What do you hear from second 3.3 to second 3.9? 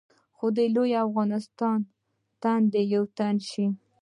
شي.